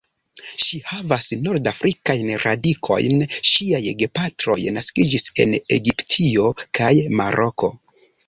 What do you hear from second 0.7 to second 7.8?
havas nord-afrikajn radikojn; ŝiaj gepatroj naskiĝis en Egiptio kaj Maroko.